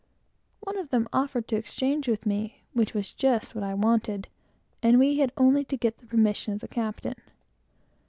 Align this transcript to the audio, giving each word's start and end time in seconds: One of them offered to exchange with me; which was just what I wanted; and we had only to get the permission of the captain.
One 0.61 0.79
of 0.79 0.89
them 0.89 1.07
offered 1.13 1.47
to 1.49 1.55
exchange 1.55 2.07
with 2.07 2.25
me; 2.25 2.63
which 2.73 2.95
was 2.95 3.13
just 3.13 3.53
what 3.53 3.63
I 3.63 3.75
wanted; 3.75 4.27
and 4.81 4.97
we 4.97 5.19
had 5.19 5.31
only 5.37 5.63
to 5.65 5.77
get 5.77 5.99
the 5.99 6.07
permission 6.07 6.53
of 6.55 6.59
the 6.59 6.67
captain. 6.67 7.13